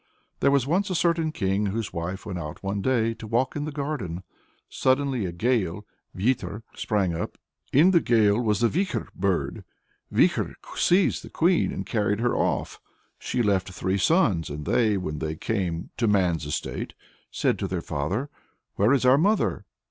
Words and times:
There 0.39 0.49
was 0.49 0.65
a 0.67 0.95
certain 0.95 1.31
king, 1.31 1.67
whose 1.67 1.93
wife 1.93 2.25
went 2.25 2.39
out 2.39 2.63
one 2.63 2.81
day 2.81 3.13
to 3.13 3.27
walk 3.27 3.55
in 3.55 3.65
the 3.65 3.71
garden. 3.71 4.23
"Suddenly 4.67 5.27
a 5.27 5.31
gale 5.31 5.85
(vyeter) 6.15 6.63
sprang 6.73 7.13
up. 7.13 7.37
In 7.71 7.91
the 7.91 7.99
gale 7.99 8.41
was 8.41 8.61
the 8.61 8.67
Vikhor 8.67 9.09
bird. 9.15 9.63
Vikhor 10.11 10.55
seized 10.75 11.23
the 11.23 11.29
Queen, 11.29 11.71
and 11.71 11.85
carried 11.85 12.19
her 12.19 12.35
off." 12.35 12.79
She 13.19 13.43
left 13.43 13.69
three 13.71 13.99
sons, 13.99 14.49
and 14.49 14.65
they, 14.65 14.97
when 14.97 15.19
they 15.19 15.35
came 15.35 15.91
to 15.97 16.07
man's 16.07 16.47
estate, 16.47 16.95
said 17.29 17.59
to 17.59 17.67
their 17.67 17.79
father 17.81 18.31
"Where 18.77 18.93
is 18.93 19.05
our 19.05 19.19
mother? 19.19 19.65